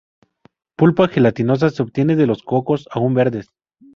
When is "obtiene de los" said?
1.83-2.41